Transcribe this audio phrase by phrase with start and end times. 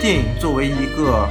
[0.00, 1.28] 电影作为一个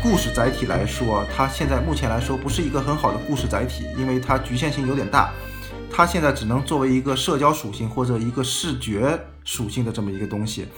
[0.00, 5.32] 故事载体来说，它现在目前来说不是一个很好的故事载体，因为它局限性有点大。
[5.90, 10.68] 它现在只能作为一个社交属性或者一个视觉属性的这么一个东西，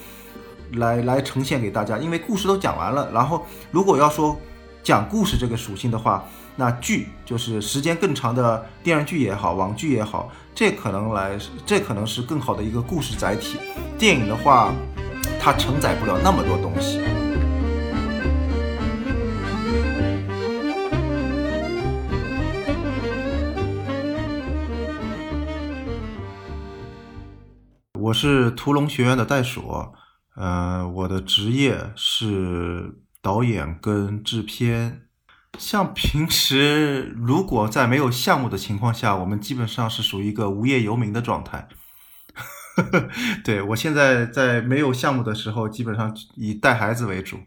[0.72, 1.98] 来来呈现给大家。
[1.98, 4.34] 因为故事都讲完了，然后如果要说
[4.82, 6.24] 讲故事这个属性的话，
[6.56, 13.58] 那剧就是时间更长的电视剧也好，网剧也好，这可能来这可能是更好的一个故事载体。
[13.99, 14.72] 电影的话，
[15.44, 17.00] 它承载不了那么多东西。
[27.98, 29.92] 我是屠龙学院的袋鼠，
[30.36, 35.08] 呃，我的职业是导演跟制片。
[35.58, 41.66] 像平时如果在没有项目的情况下，我们基本上是属于一个无业游民的状态。
[43.44, 47.38] 对我现在在没有项目的时候，基本上以带孩子为主。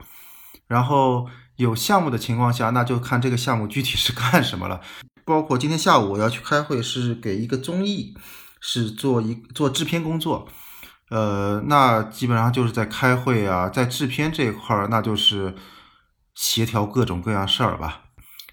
[0.67, 1.27] 然后
[1.57, 4.81] 有项目的情况下，那就看这个项目具体是干什么了。
[5.23, 8.13] 包括今天下午我要去开会，是给一个综艺。
[8.67, 10.47] 是做一做制片工作，
[11.11, 15.53] 呃，那基本上就是在开会啊，在制片这一块儿，那就是
[16.33, 18.05] 协调各种各样事儿吧。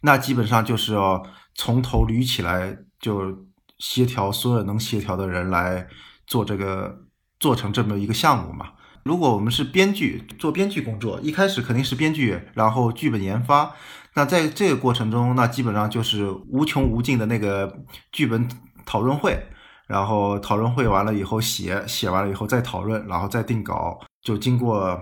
[0.03, 1.23] 那基本上就是要
[1.55, 3.47] 从头捋起来，就
[3.79, 5.89] 协调所有能协调的人来
[6.33, 7.05] 做这个，
[7.39, 8.73] 做成这么一个项目嘛。
[9.05, 13.75] 如果我们是编剧，做编剧工作，一开始肯定是编剧，然后剧本研发。
[14.15, 17.81] 那在这个过程中，那基本上就是无穷无尽的那个
[18.11, 18.49] 剧本
[18.87, 19.47] 讨论会。
[19.89, 24.99] 然后讨论会完了以后写，写完了以后再讨论，然后再定稿，就经过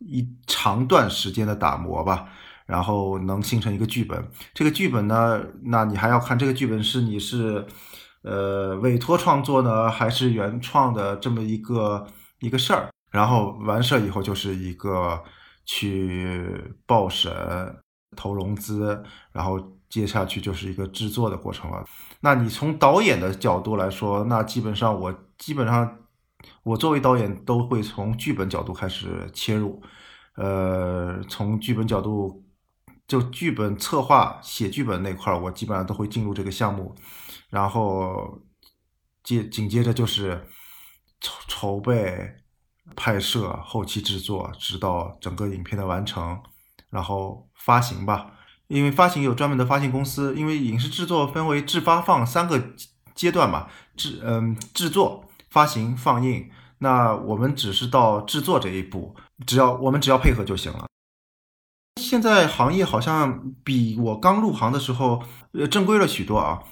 [0.00, 2.26] 一长段时间的打磨吧，
[2.66, 4.22] 然后能形成一个剧本。
[4.52, 7.66] 这个剧本呢，那你还要看这个剧本是你是
[8.26, 12.06] 呃委托创作呢，还是原创的这么一个
[12.40, 12.90] 一个事儿。
[13.10, 15.22] 然后完事儿以后就是一个
[15.64, 16.46] 去
[16.84, 17.32] 报审、
[18.14, 19.02] 投融资，
[19.32, 19.58] 然后
[19.88, 21.84] 接下去就是一个制作的过程了。
[22.20, 25.98] 那你从导演的角度来说，那基本上我基本上
[26.62, 29.80] 我作为导演都会从剧本角度开始切入，
[30.34, 32.44] 呃，从剧本角度
[33.06, 36.94] 就剧本策划写剧本那块儿，我基本上都会进入这个项目，
[37.50, 38.40] 然后
[39.22, 40.48] 接紧接着就是
[41.20, 42.34] 筹筹备、
[42.94, 46.40] 拍摄、后期制作，直到整个影片的完成，
[46.90, 48.32] 然后发行吧。
[48.68, 52.60] 因为发行有专门的发行公司，因为影视制作分为制发放三个
[53.14, 59.14] 阶段嘛，制嗯制作、发行、放映，那我们只是到制作这一步，
[59.46, 60.86] 只要我们只要配合就行了。
[62.00, 66.62] 现在行业好像比我刚入行的时候呃正规了许多啊，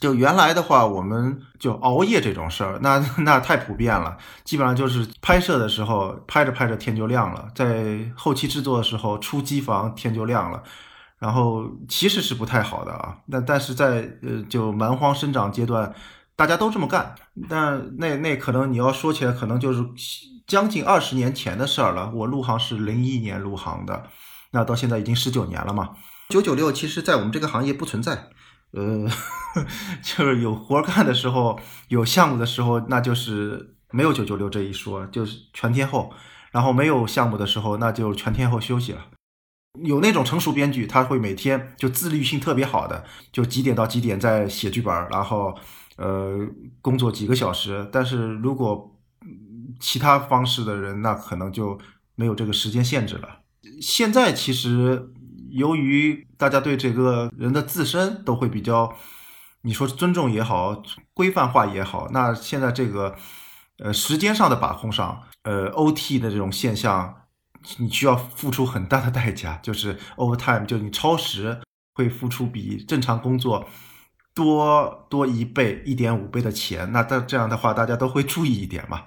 [0.00, 10.62] 就原来的话，我们就熬夜这种事儿，那 那太普遍了，基本上就是拍摄的时候拍着拍着天就亮了，在后期制作的时候出机房天就亮了。
[11.18, 15.94] 然后其实是不太好的啊，那但是在呃就蛮荒生长阶段，
[16.36, 17.14] 大家都这么干，
[17.48, 19.82] 但那那可能你要说起来，可能就是
[20.46, 22.10] 将近二十年前的事儿了。
[22.14, 24.10] 我入行是零一年入行的，
[24.54, 25.90] 那到现在已经十九年了嘛。
[26.30, 28.30] 九九六其实在我们这个行业不存在，
[28.70, 29.06] 呃，
[30.02, 36.10] 就是有活干的时候，有项目的时候，那就是没有九九六这一说，就是全天候。
[36.50, 39.06] 然后没有项目的时候，那就全天候休息了。
[39.82, 45.52] 有那种成熟编剧，他会每天就自律性特别好的，就几点到几点在写剧本，然后
[45.96, 46.38] 呃
[46.80, 47.88] 工作几个小时。
[47.90, 48.96] 但是如果
[49.80, 51.76] 其他方式的人，那可能就
[52.14, 53.28] 没有这个时间限制了。
[53.80, 55.12] 现在其实
[55.50, 58.94] 由于大家对这个人的自身都会比较，
[59.62, 60.82] 你说尊重也好，
[61.12, 63.16] 规范化也好，那现在这个
[63.78, 67.16] 呃时间上的把控上，呃 OT 的这种现象。
[67.78, 71.58] 你需要付出很大的代价，就是 overtime，就你超时
[71.94, 73.66] 会付出比正常工作
[74.34, 76.92] 多多一倍、一点五倍的钱。
[76.92, 79.04] 那这这样的话，大家都会注意一点嘛。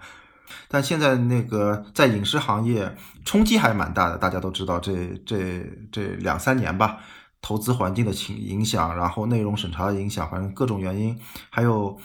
[0.67, 2.95] 但现在那个在影视行业
[3.25, 6.99] 冲击还蛮大的，大家都知道，这这这两三年吧，
[7.41, 11.97] 投资环境的情影响，然后内容审查的影响，反正各种原因，还有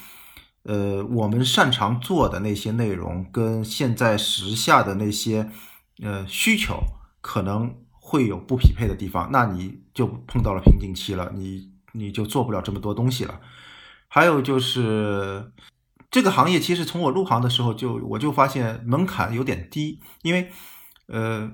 [0.64, 5.50] 呃我们擅长做的那些内容跟现在时下的那些。
[6.02, 6.82] 呃，需求
[7.20, 13.38] 可能会有不匹配的地方，那你就碰到了瓶颈期了，你你就做不了这么多东西了。
[14.08, 15.52] 还有就是
[16.12, 20.52] 这个行业，其实从我入行的时候就我就发现门槛有点低，因为
[21.08, 21.50] 呃，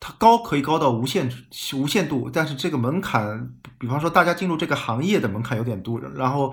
[0.00, 1.30] 它高可以高到无限
[1.76, 6.52] 无限度，但是这个门槛，比方说大家进入这个行业的门槛有点多，然后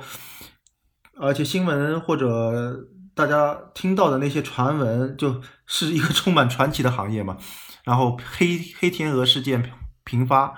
[1.19, 2.90] 而且新闻或者。
[3.16, 7.38] 大家听到的那些传闻，就是一个 充满传奇的行业嘛。
[7.86, 9.72] 然后黑黑天鹅事件
[10.04, 10.54] 频发，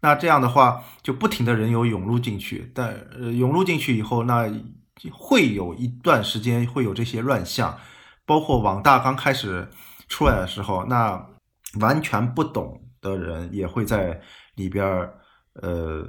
[0.00, 4.48] 那这样的话就不停的人有涌入进去，但呃涌入进去以后，那
[5.10, 7.78] 会有一段时间会有这些乱象，
[8.26, 9.68] 包括网大刚开始
[10.08, 11.26] 出来的时候，那
[11.80, 14.20] 完全不懂的人也会在
[14.56, 15.14] 里边儿
[15.54, 16.04] 呃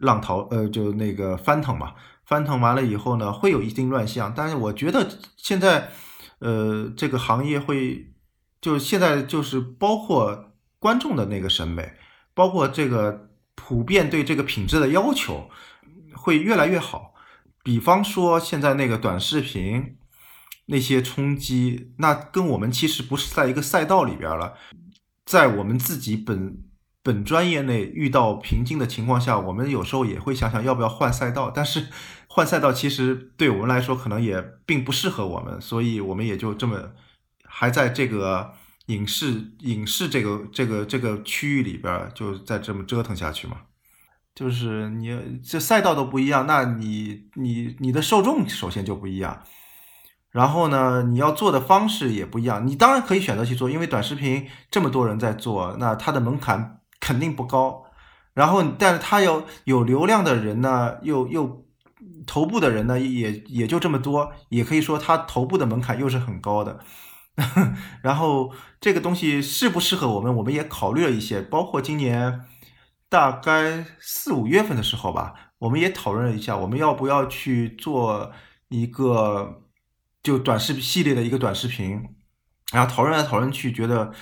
[0.00, 1.94] 浪淘呃就那个翻腾嘛。
[2.26, 5.06] 翻腾完了以后呢，会有一定乱象，但是我觉得
[5.36, 5.90] 现在，
[6.38, 8.14] 呃，这个行业会，
[8.62, 11.92] 就现在就是包括观众的那个审美，
[12.32, 15.50] 包括这个普遍对这个品质的要求，
[16.14, 17.13] 会越来越好。
[17.64, 19.96] 比方说现在那个短视频
[20.66, 24.54] 那些冲击，那跟我们其实不是在一个赛道里边了，
[25.26, 26.62] 在我们自己本。
[27.06, 31.88] 本专业内遇到瓶颈的情况下，我们有时候也会想想要不要换赛道，但是
[32.28, 36.92] 换赛道其实对我们来说可能也并不适合我们，所以我们也就这么
[37.44, 38.54] 还在这个
[38.86, 43.58] 影视影视这个这个这个区域里边，就再这么折腾下去嘛。
[44.34, 49.42] 就是你这赛道都不一样，那你你你的受众首先就不一样，
[50.30, 52.66] 然后呢，你要做的方式也不一样。
[52.66, 56.80] 你当然可以选择去做，因为短视频这么多人在做，那它的门槛。
[57.00, 57.84] 肯定不高，
[58.32, 61.66] 然后，但是它有有流量的人呢，又又
[62.26, 66.80] 头部的人呢，也也就这么多，也可以说他头部的门槛又是很高的。
[68.00, 68.50] 然后
[68.80, 72.40] 这个东西适不适合我们，我们也考虑了一些，包括今年
[73.14, 78.32] 大概四五月份的时候吧，我们也讨论了一下，我们要不要去做
[78.70, 79.62] 一个
[80.20, 82.02] 就短视频系列的一个短视频，
[82.72, 84.12] 然后讨论来讨论去，觉得。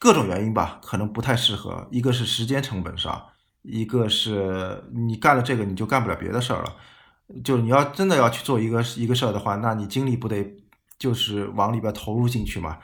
[0.00, 1.88] 各种原因吧，可能不太适合。
[1.90, 3.24] 一个是时间成本上，
[3.62, 6.76] 一个是你干了这个你就干不了别的事儿了。
[7.42, 10.44] 就你要真的要去做一个一个事儿的话，那你精力不得
[10.98, 12.78] 就是往里边投入进去嘛？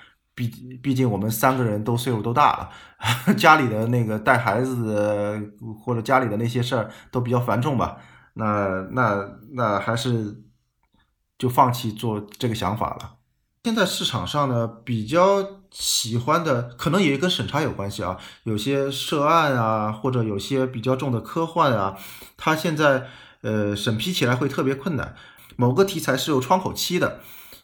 [0.48, 2.70] 毕毕竟我们三个人都岁数都大了，
[3.37, 5.52] 家里的那个带孩子
[5.84, 7.98] 或者家里的那些事儿都比较繁重吧。
[8.34, 10.42] 那那那还是
[11.38, 13.16] 就放弃做这个想法了。
[13.64, 18.16] 现在市场上呢，比较喜欢的可能也跟审查有关系啊。
[18.44, 21.98] 有些涉案啊，或者有些比较重的科幻啊，
[22.38, 23.06] 它现在
[23.43, 25.14] 呃审批起来会特别困难。
[25.56, 27.20] 某个题材是有窗口期的，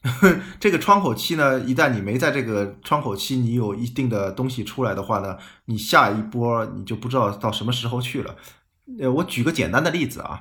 [0.61, 5.37] 这个窗口期呢，一旦你没在这个窗口期，你有一定的东西出来的话呢，
[5.67, 8.37] 你下一波你就不知道到什么时候去了。
[9.00, 10.41] 呃，我举个简单的例子啊。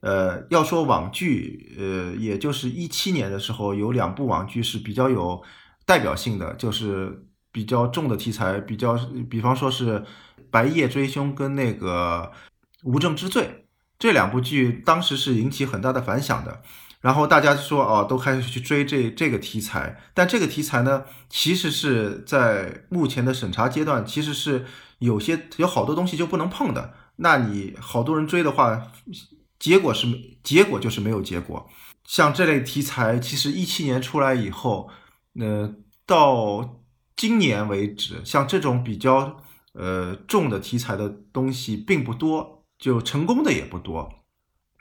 [0.00, 5.42] 呃，要说网剧，呃，也就是一七年的时候，有两部网剧是比较有
[5.84, 8.98] 代表性的，就是比较重的题材，比较，
[9.28, 10.00] 比方说是
[10.50, 12.32] 《白夜追凶》跟那个
[12.88, 13.42] 《无证之罪》
[13.98, 16.62] 这两部剧，当时是引起很大的反响的。
[17.00, 24.66] 然后大家说，哦，都开始去追这这个题材，但这个题材呢，其实是在目前的审查阶段，其实是
[24.98, 26.94] 有些有好多东西就不能碰的。
[27.16, 28.92] 那你好多人追的话。
[29.58, 30.06] 结果是，
[30.42, 31.68] 结果就是没有结果。
[32.06, 34.88] 像这类题材，其实一七年出来以后，
[35.38, 35.74] 呃，
[36.06, 36.80] 到
[37.14, 39.36] 今年为止，像这种比较
[39.74, 44.10] 呃重的题材的东西并不多，就成功的也不多。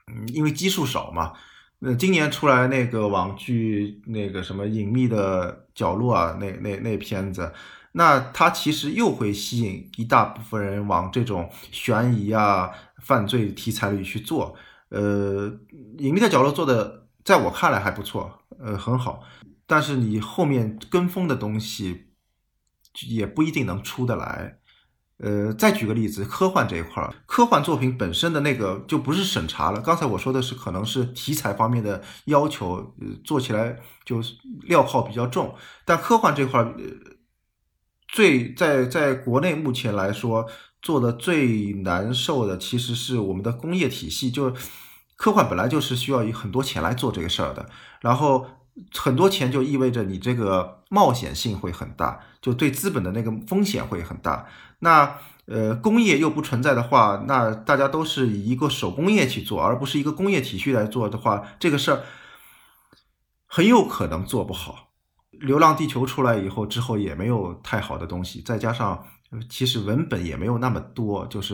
[0.08, 1.34] 嗯，因为基数少嘛。
[1.82, 7.52] 那今年出来那个网剧，那个什么隐秘的角落啊，那那那片子，
[7.94, 12.70] 那它其实又会吸引一大部分人往这种悬疑啊、
[13.02, 14.56] 犯罪题材里去做。
[14.90, 15.50] 呃，
[15.98, 19.24] 隐秘的角落做的，在我看来还不错，呃，很好。
[19.66, 22.08] 但是你后面跟风的东西，
[23.08, 24.59] 也不一定能出得来。
[25.20, 29.80] 呃，再举个例子，科幻这一块儿，科幻作品本身的那个就不是审查了。
[29.82, 34.22] 刚才我说的是可能是题材方面的要求，呃做起来就
[34.68, 35.54] 镣铐比较重。
[35.86, 36.74] 但科幻这块儿，
[38.08, 40.46] 最在在国内目前来说。
[40.82, 44.54] 做的最难受的其实是我们的工业体系，就
[45.18, 48.48] 科幻本来就是需要以很多钱来做这个事儿的，然后
[48.94, 54.48] 很多钱就意味着你这个冒险性会很大，就对资本的那个风险会很大。
[54.80, 62.04] 那呃工业又不存在的话，那大家都是以一个手工业去做，而不是一个工业体系来做的话，这个事儿
[63.46, 64.90] 很有可能做不好。
[65.32, 69.06] 流浪地球出来以后之后也没有太好的东西，再加上。
[69.48, 71.54] 其实文本也没有那么多，就是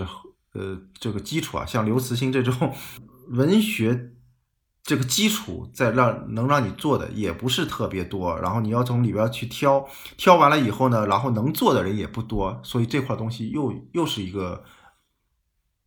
[0.54, 2.74] 呃这个基础啊，像刘慈欣这种
[3.32, 4.14] 文学
[4.86, 9.84] 这个基础，在让能让你做的也不是特别多，然后你要从里边去挑，
[10.16, 14.64] 挑完了以后呢，然后能做的人也不多，所以这块东西又又是一个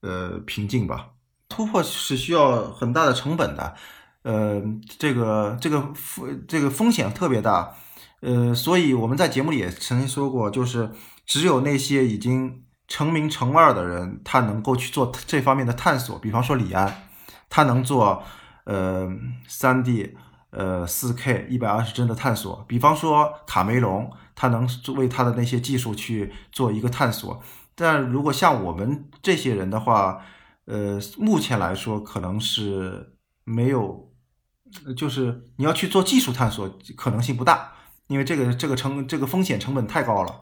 [0.00, 1.11] 呃瓶颈吧。
[1.49, 3.76] 突破是需要很大的成本的，
[4.23, 4.61] 呃，
[4.99, 7.73] 这个这个风这个风险特别大。
[8.21, 10.90] 呃，所以我们在节目里也曾经说过，就是
[11.25, 16.19] 只有那些已经成名成腕的人，他能够去做这方面的探索。
[16.19, 17.09] 比方说李安，
[17.49, 18.25] 他能做
[18.68, 19.08] 呃
[19.46, 20.14] 三 D、
[20.50, 22.64] 呃四 K 一百二十帧的探索。
[22.68, 27.42] 比方说卡梅隆，他能为他的那些技术去做一个探索。
[27.75, 30.20] 但如果像我们这些人的话，
[30.66, 34.12] 呃，目前来说可能是没有，
[34.96, 37.72] 就是你要去做技术探索可能性不大，
[38.08, 40.40] 因为这个这个成这个风险成本太高了。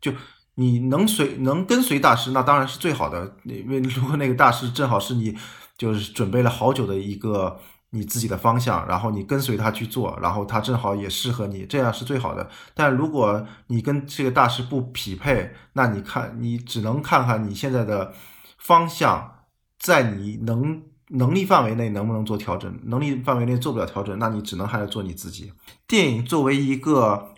[0.00, 0.12] 就
[0.56, 3.36] 你能随能跟随大师，那当然是最好的。
[3.44, 5.36] 因为如果那个大师正好是你
[5.78, 7.58] 就是准备了好久的一个
[7.90, 12.50] 你自己的方向，然后你跟随他去做，然后他正好也适合你，这样是最好的。
[12.74, 18.12] 但如果你跟这个大师不匹配，那你看你只能看看你现在的
[18.58, 19.44] 方向，
[19.78, 25.52] 在你能能力范围内能不能做调整，能力范围内做不了调整，那你只能还是做你自己。
[25.86, 27.34] 电影作为一个。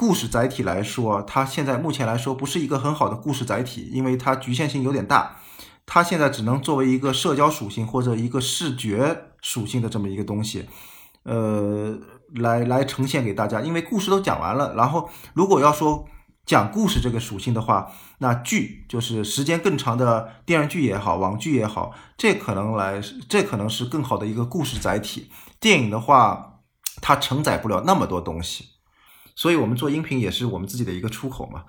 [0.00, 5.38] 故事载体来说，它现在目前来说不是一个很好的故事载体，因为它局限性有点大。
[5.90, 10.68] 它现在只能作为一个社交属性或者一个视觉属性的这么一个东西，
[11.22, 11.98] 呃，
[12.34, 13.62] 来来呈现给大家。
[13.62, 16.06] 因为故事都讲完了，然后如果要说
[16.44, 25.30] 讲故事这个属性的话，那剧就是时间更长的电视剧也好，网剧也好，这可能来这可能是更好的一个故事载体。
[25.58, 26.60] 电影的话，
[27.00, 28.66] 它承载不了那么多东西。
[29.34, 31.64] 所以，我们做音频也是我们自己的一个出口嘛。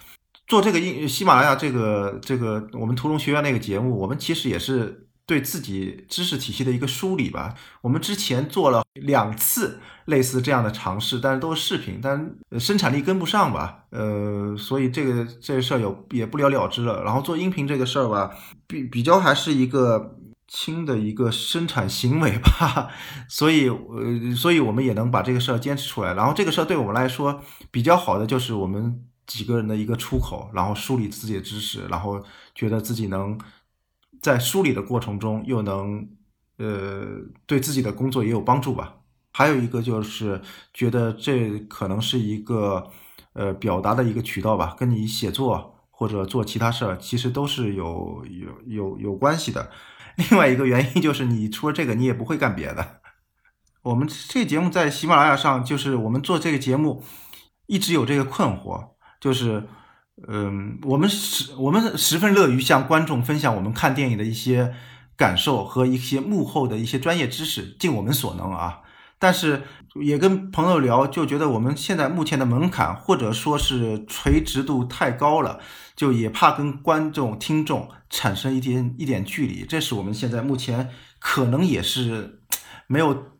[0.50, 7.54] 做这个音喜马拉雅这个这个我们屠龙学院那个节目，我们其实也是对自己知识体系的一个梳理吧。
[7.82, 13.84] 我们之前做了两次类似这样的尝试，但是都是视频，但生产力跟不上吧。
[13.92, 17.04] 呃，所以这个这个事儿有也不了了之了。
[17.04, 18.32] 然后做音频这个事儿吧，
[18.68, 20.16] 比比较还是一个。
[20.52, 22.90] 轻的一个生产行为吧，
[23.30, 26.16] 所以呃，所以我们也能把这个事儿坚持出来。
[26.16, 27.40] 然后这个事儿对我们来说
[27.70, 32.22] 比较好的就是我们几个人的一个出口，然后梳理自己的知识，然后
[32.56, 33.40] 觉得自己能
[34.20, 36.10] 在梳理的过程中又能
[36.58, 37.06] 呃
[37.46, 38.96] 对自己的工作也有帮助吧。
[39.32, 40.42] 还有一个就是
[40.74, 42.90] 觉得这可能是一个
[43.34, 49.70] 呃表达的一个渠道吧，跟你写作或者做其他事儿其实都是有有有有关系的。
[50.18, 53.00] 另外一个原因就是，你除了这个，你也不会干别的。
[53.84, 57.02] 我们这个节目在喜马拉雅上，就是我们做这个节目，
[57.68, 59.68] 一直有这个困惑，就是，
[60.28, 64.74] 嗯，我们十我们十分乐于向观众分享我们看电影的一些
[65.16, 68.82] 感受和一些幕后的一些专业知识，尽我们所能啊。
[69.22, 69.64] 但是
[70.02, 75.60] 也跟朋友聊，就觉得我们现在目前的门槛或者说是垂直度太高了，
[75.94, 82.40] 就也怕跟观众听众产生一点一点距离，这是我们现在目前可能也是
[82.88, 83.34] 没有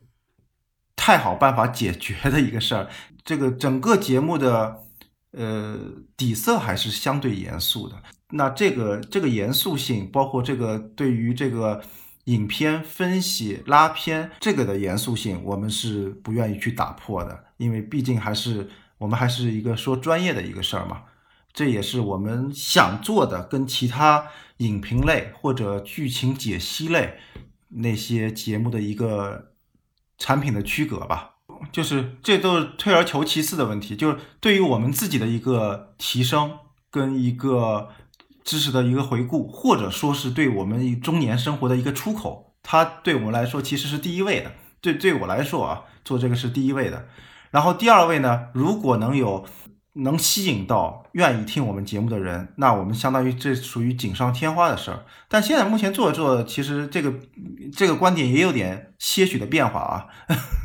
[0.98, 2.90] 太好办法解决的一个事儿。
[3.24, 4.84] 这个整个节目的
[5.32, 5.78] 呃
[6.16, 7.96] 底色还是相对严肃的，
[8.30, 11.82] 那这个这个严肃性，包括这个对于这个。
[12.26, 18.70] 影片分析拉片这个的严肃性，我们是不愿意去打破的，因为毕竟还是
[19.00, 21.06] 我们还是一个说专业的一个事儿嘛。
[21.54, 27.18] 这也是我们想做的，跟其他影评类或者剧情解析类
[27.70, 29.54] 那些节目的一个
[30.20, 31.39] 产品的区隔吧。
[31.72, 36.52] 就是这都是退而求其次的问题，就是对于我们自己的一个提升
[36.90, 37.90] 跟一个。
[38.42, 44.52] 知识的一个回顾，或者说是对我们中年生活的一个出口，它对我们来说其实是第一位的。
[44.82, 47.06] 对对我来说啊，做这个是第一位的。
[47.52, 49.46] 然后第二位呢，如果能有。
[49.94, 55.04] 能吸引到愿意听我们节目的人，那我们相当于这属于锦上添花的事儿。
[55.28, 57.14] 但现在目前做着做，其实这个
[57.76, 60.08] 这个观点也有点些许的变化啊。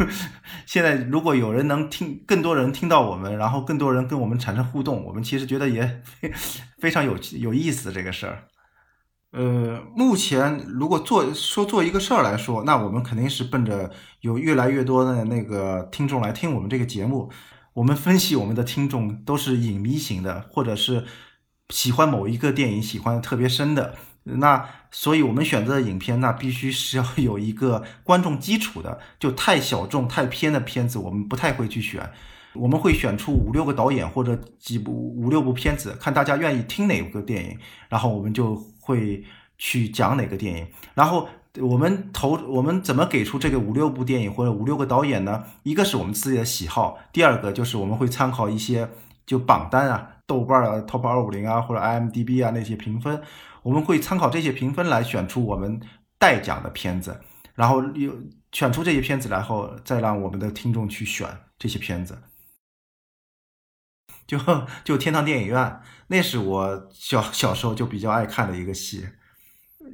[0.66, 6.02] 现在如果有人能听，更多人听到我们，然后更多人跟我们产生互动，我们其实觉得也
[6.78, 8.44] 非常有有意思这个事儿。
[9.32, 13.90] 呃，目前如果做说做一个事儿来说，那我们肯定是奔着
[14.20, 17.32] 有越来越多的那个听众来听我们这个节目。
[17.74, 21.04] 我们分析我们的听众都是影迷型的，或者是
[21.68, 32.10] 喜欢某一个电影喜欢的特别深的，那所以我们选择的影片那必须是要有一个观众基础的，就太小众太偏的片子我们不太会去选，
[32.54, 39.24] 我们会选出五六个导演或者几部五六部片子，看大家愿意听哪个电影，然后我们就会
[39.58, 41.28] 去讲哪个电影，然后。
[41.60, 45.44] 我们投我们怎么给出这个五六部电影或者五六个导演呢？
[45.62, 48.90] 一个是我们自己的喜好，第二个就是我们会参考一些
[49.24, 53.22] 就榜单啊、豆瓣啊、Top 二五零啊或者 IMDB 啊那些评分，
[53.62, 55.80] 我们会参考这些评分来选出我们
[56.18, 57.20] 待讲的片子，
[57.54, 58.12] 然后又
[58.50, 62.18] 选出这些片子，然后再让我们的听众去选这些片子。
[64.26, 64.38] 就
[64.82, 69.06] 就天堂电影院，那是我小小时候就比较爱看的一个戏。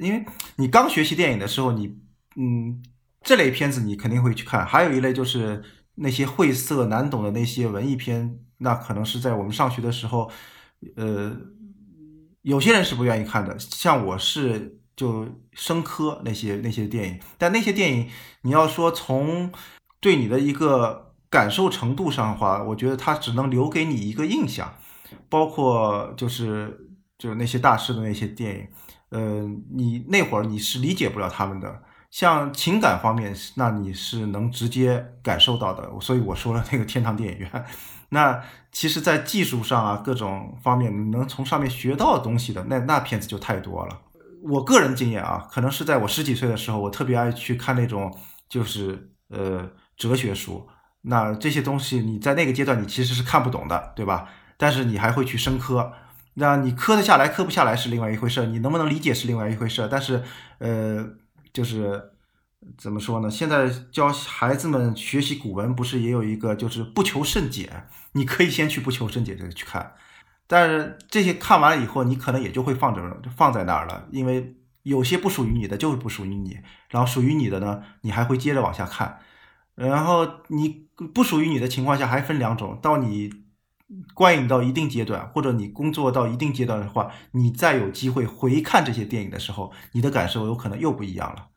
[0.01, 0.25] 因为
[0.57, 1.97] 你刚学习电影的时候，你
[2.37, 2.83] 嗯
[3.23, 4.65] 这类片子你肯定会去看。
[4.67, 5.63] 还有一类就是
[5.97, 10.31] 那些晦涩难懂的那些文艺片，那可能是在我们上学的时候，
[10.97, 11.37] 呃，
[12.43, 13.59] 有些人是不愿意看的。
[13.59, 18.09] 像我是就生科那些那些电影，但那些电影
[18.43, 19.53] 你要说从
[20.01, 24.75] 对你的一个感受程度上的话，我觉得它只能留给你一个印象，
[25.29, 26.89] 包括就是
[27.19, 28.67] 就是那些大师的那些电影。
[29.11, 35.91] 呃，你那会儿你是理解不了他们的，像情感方面，那你是能直接感受到的。
[36.01, 37.65] 所以我说了那个天堂电影院，
[38.11, 44.01] 那其实，在技术上啊，各种方面能从上面学到东西的，那那片子就太多了。
[44.43, 48.17] 我个人经验啊，可能是在我十几岁的时候，我特别爱去看那种
[48.49, 50.69] 就是呃哲学书。
[51.03, 54.29] 那这些东西你在那个阶段你其实是看不懂的，对吧？
[54.57, 55.93] 但是你还会去深刻。
[56.35, 59.87] 那你磕得下来，磕不下来是另外一回事，你能不能理解是另外一回事。
[59.91, 60.23] 但是，
[60.59, 61.05] 呃，
[61.53, 62.13] 就是
[62.79, 63.29] 怎么说呢？
[63.29, 67.85] 现在教孩子们学习古文，不是也有一个就是不求甚解？
[68.13, 69.95] 你可以先去不求甚解这个去看，
[70.47, 73.03] 但是这些看完了以后，你可能也就会放着
[73.37, 76.59] 放在那儿了，因为有些不属于你的就是不属于你，
[76.91, 79.19] 然后属于你的呢，你还会接着往下看，
[79.75, 83.50] 然后你不属于你的情况下还分两种，到你。
[84.15, 91.49] 观影到一定阶段，或者你工作到一定阶段的话，你再有机会回看这些电影的时候，你的感受有可能又不一样了。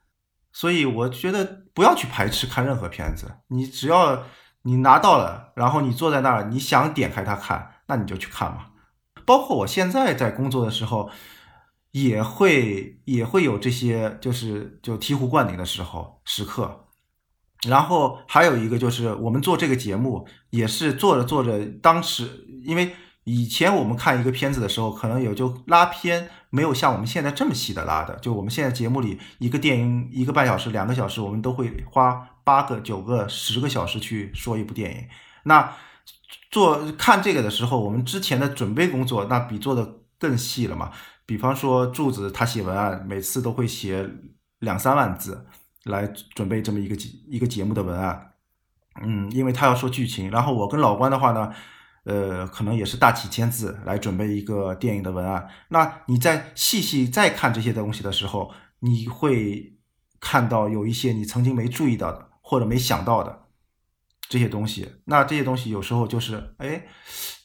[0.51, 4.23] 所以我觉得不要去排斥看任何片子，你只要
[4.63, 8.67] 你拿到了，然后你坐在那儿，你想点开它看，那你就去看嘛。
[9.25, 11.09] 包括我现在在工作的时候，
[11.91, 16.82] 也会也会有这些，就是就醍醐灌顶的时候时刻。
[17.67, 22.93] 然后还有一个就是，我们做这个节目也是做着做着，当时因为
[23.24, 28.15] 以前我们看一个片子的时候，可能也就拉片，没有像我们现在这么细的拉的。
[28.17, 35.08] 就我们现在节目里，一个电影一个半小时、两个小时，我们都会花八个、九个、十个小时去说一部电影。
[35.43, 35.73] 那
[36.52, 40.91] 做看这个的时候，我们之前的准备工作那比做的更细了嘛。
[41.26, 44.10] 比方说柱子他写文案，每次都会写
[44.60, 45.45] 两三万字。
[45.86, 48.34] 来准备这么一个节一个节目的文案，
[49.02, 51.54] 嗯，因为他要说剧情，然后我跟老关的话呢，
[52.06, 55.50] 呃，可能也是大几千字来准备一个电影的文案。
[55.69, 59.78] 那你在细细再看这些东西的时候，你会
[60.19, 63.48] 看到有一些你曾经没注意到的或者没想到的
[64.30, 64.89] 这些东西。
[65.06, 66.86] 那这些东西有时候就是，哎，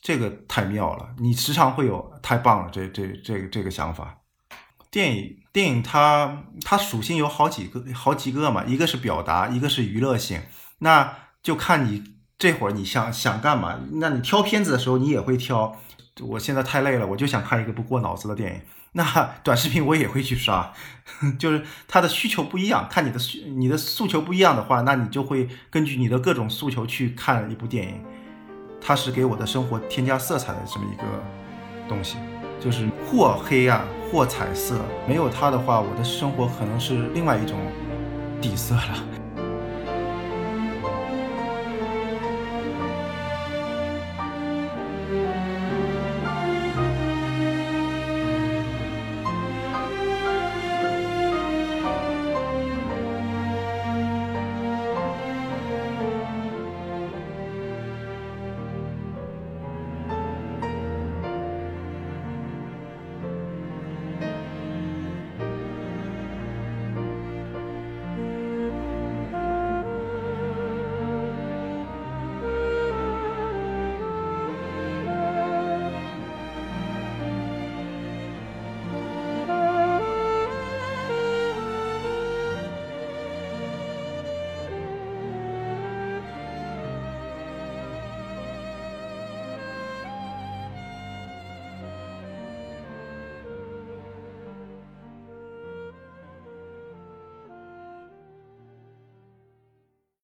[0.01, 4.20] 这个太妙了，你时常会有太棒了这这这个这个想法。
[4.90, 10.40] 电影电影它它属性有好几个好几个嘛，一个是表达，一个是娱乐性，
[10.78, 12.04] 那就看你
[12.38, 13.76] 这会儿你想想干嘛。
[13.94, 15.76] 那你挑片子的时候，你也会挑。
[16.20, 18.60] 我现在太累了，我就想看一个不过脑子的电影。
[18.92, 19.02] 那
[19.42, 20.72] 短视频我也会去刷，
[21.40, 28.00] 就是它的需求不一样，看你的需你的诉求不一样的话，那你就会根据你的各种诉求去看一部电影。
[28.80, 31.02] 它是给我的生活添加色彩的这么一个
[31.88, 32.16] 东西。
[32.60, 37.56] 就是或黑暗或彩色，没有它的话，我的生活可能是另外一种
[38.40, 39.17] 底色了。